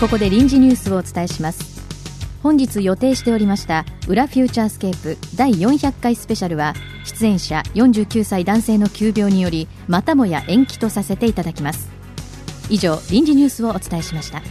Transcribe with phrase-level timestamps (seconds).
[0.00, 1.82] ここで臨時ニュースをお伝えします。
[2.42, 6.74] 本日予定しておりました「裏フューチャースケープ第400回スペシャル」は
[7.04, 11.88] 出演者49歳男性の急病によりまたもや延期とさせていただきます。
[12.68, 14.42] 以上臨時ニュースをお伝えしました。